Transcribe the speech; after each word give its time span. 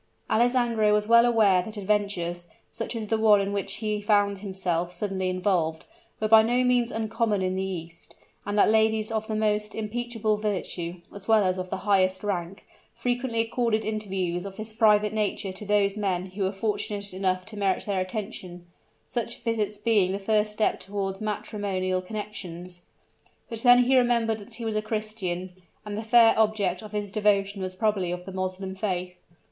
Alessandro 0.31 0.91
was 0.93 1.07
well 1.07 1.27
aware 1.27 1.61
that 1.61 1.77
adventures, 1.77 2.47
such 2.71 2.95
as 2.95 3.05
the 3.05 3.19
one 3.19 3.39
in 3.39 3.53
which 3.53 3.75
he 3.75 4.01
found 4.01 4.39
himself 4.39 4.91
suddenly 4.91 5.29
involved, 5.29 5.85
were 6.19 6.27
by 6.27 6.41
no 6.41 6.63
means 6.63 6.89
uncommon 6.89 7.43
in 7.43 7.55
the 7.55 7.61
East; 7.61 8.15
and 8.43 8.57
that 8.57 8.71
ladies 8.71 9.11
of 9.11 9.27
the 9.27 9.35
most 9.35 9.75
unimpeachable 9.75 10.37
virtue, 10.37 11.01
as 11.13 11.27
well 11.27 11.43
as 11.43 11.59
of 11.59 11.69
the 11.69 11.77
highest 11.85 12.23
rank, 12.23 12.65
frequently 12.95 13.41
accorded 13.41 13.85
interviews 13.85 14.43
of 14.43 14.57
this 14.57 14.73
private 14.73 15.13
nature 15.13 15.51
to 15.53 15.67
those 15.67 15.95
men 15.97 16.31
who 16.31 16.41
were 16.41 16.51
fortunate 16.51 17.13
enough 17.13 17.45
to 17.45 17.55
merit 17.55 17.85
their 17.85 18.01
attention 18.01 18.65
such 19.05 19.37
visits 19.43 19.77
being 19.77 20.13
the 20.13 20.17
first 20.17 20.53
step 20.53 20.79
toward 20.79 21.21
matrimonial 21.21 22.01
connections. 22.01 22.81
But 23.49 23.59
then 23.59 23.83
he 23.83 23.95
remembered 23.95 24.39
that 24.39 24.55
he 24.55 24.65
was 24.65 24.75
a 24.75 24.81
Christian, 24.81 25.53
and 25.85 25.95
the 25.95 26.01
fair 26.01 26.33
object 26.39 26.81
of 26.81 26.91
his 26.91 27.11
devotion 27.11 27.61
was 27.61 27.75
probably 27.75 28.11
of 28.11 28.25
the 28.25 28.31
Moslem 28.31 28.73
faith. 28.73 29.15